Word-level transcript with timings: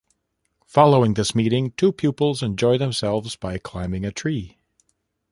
Following 0.65 1.13
this 1.13 1.35
meeting, 1.35 1.73
two 1.77 1.91
pupils 1.91 2.41
enjoy 2.41 2.79
themselves 2.79 3.35
by 3.35 3.59
climbing 3.59 4.03
in 4.03 4.09
a 4.09 4.11
tree. 4.11 4.57